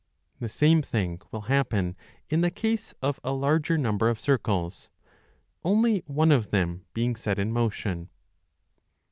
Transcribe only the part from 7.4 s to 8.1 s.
motion.